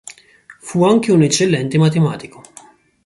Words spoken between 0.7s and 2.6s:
anche un eccellente matematico.